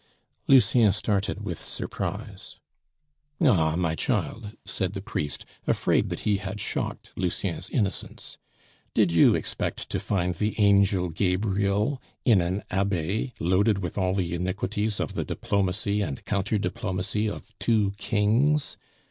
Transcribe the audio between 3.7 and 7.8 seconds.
my child!" said the priest, afraid that he had shocked Lucien's